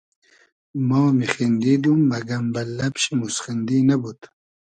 [0.87, 4.19] ما میخیندیدوم مئگئم بئل لئب شی موسخیندی نئبود